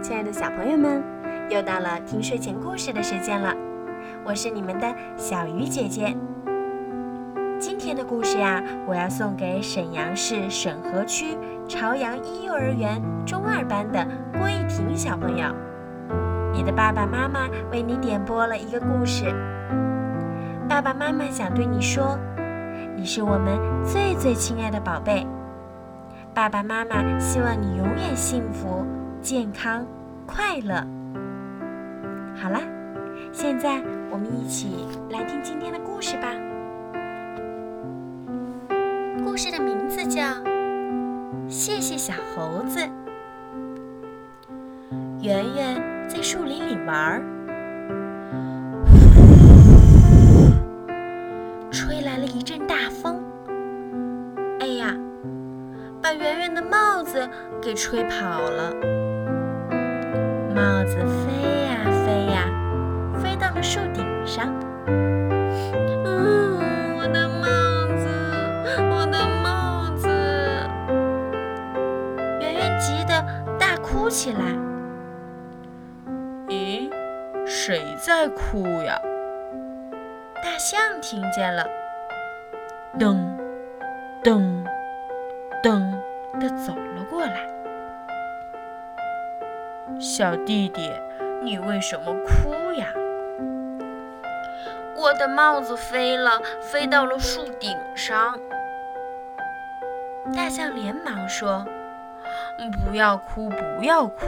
[0.00, 1.02] 亲爱的小朋友们，
[1.50, 3.52] 又到了听睡前故事的时间了。
[4.24, 6.16] 我是你们的小鱼姐姐。
[7.58, 11.36] 今天的故事呀，我要送给沈阳市沈河区
[11.66, 14.06] 朝阳一幼儿园中二班的
[14.38, 15.48] 郭一婷小朋友。
[16.52, 19.34] 你的爸爸妈妈为你点播了一个故事。
[20.68, 22.16] 爸爸妈妈想对你说，
[22.96, 25.26] 你是我们最最亲爱的宝贝。
[26.32, 28.86] 爸爸妈妈希望你永远幸福、
[29.20, 29.84] 健康、
[30.28, 30.74] 快乐。
[32.36, 32.60] 好啦，
[33.32, 36.28] 现在我们一起来听今天的故事吧。
[39.24, 40.22] 故事的名字叫
[41.48, 42.78] 《谢谢小猴子》。
[45.22, 47.22] 圆圆在树林里玩儿，
[51.72, 53.24] 吹来了一阵大风。
[54.60, 54.94] 哎呀！
[56.00, 57.28] 把圆圆的帽子
[57.60, 58.72] 给吹跑了，
[60.58, 62.42] 帽子飞呀飞呀，
[63.22, 64.52] 飞到了树顶上。
[66.04, 67.46] 嗯，我的帽
[67.96, 68.08] 子，
[68.90, 70.08] 我的帽子！
[72.40, 73.24] 圆圆急得
[73.56, 74.40] 大哭起来。
[76.48, 76.90] 咦，
[77.46, 79.00] 谁在哭呀？
[80.42, 81.64] 大象听见了，
[82.98, 83.16] 噔，
[84.24, 84.64] 噔。
[85.60, 85.90] 噔
[86.38, 86.72] 的走
[90.00, 90.90] 小弟弟，
[91.42, 92.92] 你为什么哭呀？
[94.96, 98.38] 我的帽子飞了，飞到了树顶上。
[100.34, 101.64] 大象连忙说
[102.84, 104.26] ：“不要哭，不要哭，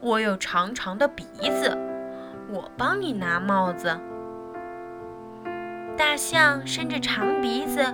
[0.00, 1.76] 我有长长的鼻子，
[2.50, 3.96] 我帮你拿帽子。”
[5.96, 7.84] 大象伸着长鼻子，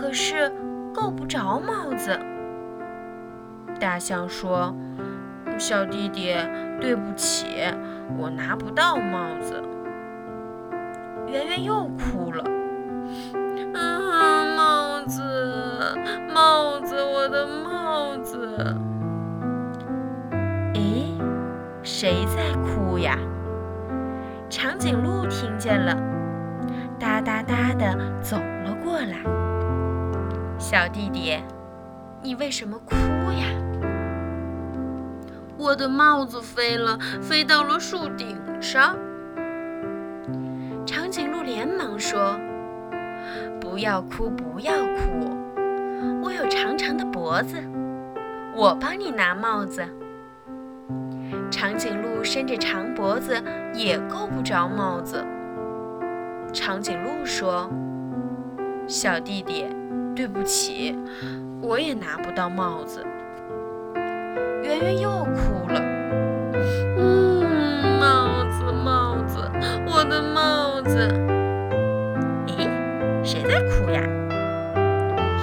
[0.00, 0.52] 可是。
[0.96, 2.18] 够不着帽子，
[3.78, 4.74] 大象说
[5.58, 6.34] ：“小弟弟，
[6.80, 7.46] 对不起，
[8.16, 9.62] 我拿不到帽子。”
[11.26, 12.44] 圆圆又哭了
[13.74, 15.22] ：“啊，帽子，
[16.32, 18.76] 帽子，我的帽子！”
[20.74, 21.18] 咦，
[21.82, 23.18] 谁在哭呀？
[24.48, 25.96] 长颈鹿听见了，
[26.98, 29.16] 哒哒哒的走了过来。
[30.58, 31.36] 小弟弟，
[32.22, 33.46] 你为什么哭呀？
[35.58, 38.96] 我的帽子飞了，飞到了树顶上。
[40.84, 42.38] 长颈鹿连忙说
[43.60, 45.36] ：“不要哭，不要哭，
[46.22, 47.56] 我有长长的脖子，
[48.54, 49.82] 我帮你拿帽子。”
[51.50, 53.42] 长颈鹿伸着长脖子
[53.74, 55.24] 也够不着帽子。
[56.52, 57.70] 长颈鹿说
[58.86, 59.66] ：“小弟弟。”
[60.16, 60.98] 对不起，
[61.60, 63.04] 我也拿不到帽子。
[64.66, 65.80] 圆圆又哭了。
[66.98, 69.48] 嗯，帽子，帽子，
[69.86, 71.08] 我的帽子。
[72.48, 72.68] 咦，
[73.24, 74.02] 谁在哭呀？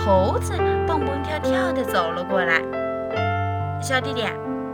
[0.06, 2.62] 猴子蹦蹦跳跳的走了过来。
[3.82, 4.26] 小弟弟，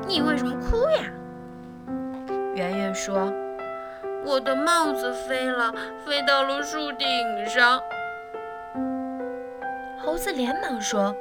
[0.08, 1.04] 你为什么哭呀？
[2.56, 3.31] 圆圆说
[4.26, 5.72] ：“我的帽子飞了，
[6.04, 7.08] 飞到了树顶
[7.46, 7.80] 上。”
[10.04, 11.16] 猴子连忙说：“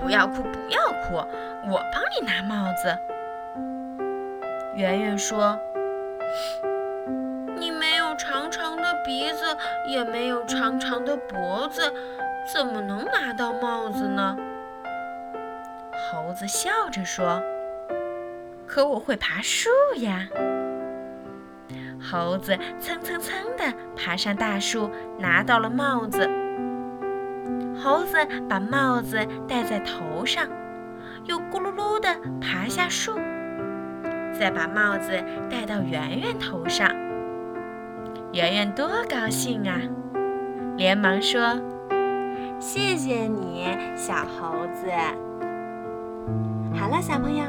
[0.00, 1.16] 不要哭，不要哭，
[1.70, 2.96] 我帮你拿帽子。”
[4.76, 5.58] 圆圆说
[7.56, 9.56] ：“你没有长长的鼻子，
[9.86, 11.92] 也没有长长的脖子，
[12.52, 14.36] 怎么能拿到帽子呢？”
[16.10, 17.42] 猴子笑着说
[18.68, 20.28] ：“可我会爬树呀！”
[21.98, 23.64] 猴子蹭蹭蹭地
[23.96, 26.45] 爬上大树，拿到了帽子。
[27.86, 28.16] 猴子
[28.48, 29.16] 把帽子
[29.46, 30.44] 戴在头上，
[31.26, 32.08] 又咕噜噜地
[32.40, 33.14] 爬下树，
[34.36, 35.12] 再把帽子
[35.48, 36.90] 戴到圆圆头上。
[38.32, 39.78] 圆圆多高兴啊，
[40.76, 41.56] 连忙说
[42.58, 44.90] ：“谢谢你，小猴子。”
[46.74, 47.44] 好了，小朋友，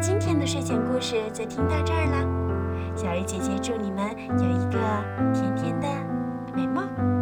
[0.00, 2.94] 今天的睡前故事就听到这儿了。
[2.94, 4.78] 小鱼姐姐祝你们有一个
[5.34, 5.88] 甜甜的
[6.54, 7.15] 美梦。